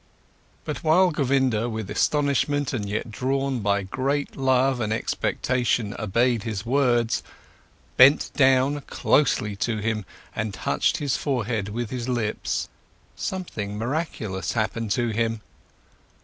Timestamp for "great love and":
3.83-4.91